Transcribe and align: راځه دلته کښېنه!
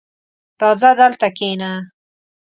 راځه 0.61 0.91
دلته 1.01 1.27
کښېنه! 1.37 1.73